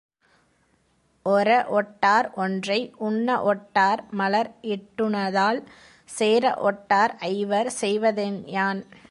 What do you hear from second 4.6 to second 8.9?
இட்டுனதாள் சேரஒட் டார்ஐவர் செய்வதென் யான்?